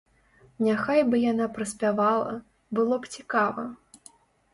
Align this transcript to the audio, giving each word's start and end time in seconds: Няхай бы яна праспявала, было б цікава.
Няхай 0.67 1.01
бы 1.09 1.19
яна 1.31 1.45
праспявала, 1.57 2.31
было 2.79 2.97
б 3.05 3.13
цікава. 3.17 3.67